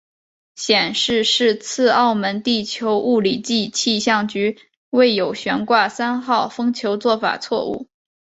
[0.55, 7.87] 显示是次澳门地球物理暨气象局未有悬挂三号风球做法错误。